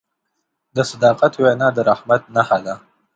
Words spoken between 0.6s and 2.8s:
د صداقت وینا د رحمت نښه ده.